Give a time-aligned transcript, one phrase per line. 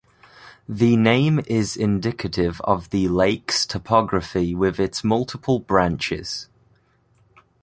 [0.67, 6.49] The name is indicative of the lake's topography with its multiple branches.